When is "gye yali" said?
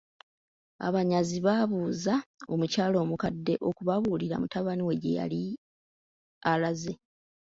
5.01-5.43